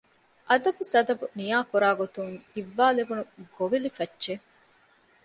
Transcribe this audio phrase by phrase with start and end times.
[0.49, 3.23] އަދަބުސަދަބު ނިޔާކުރާގޮތުން އިއްވާލެވުނު
[3.57, 4.45] ގޮވެލިފައްޗެއް